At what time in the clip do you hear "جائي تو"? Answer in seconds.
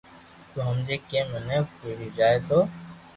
2.17-2.57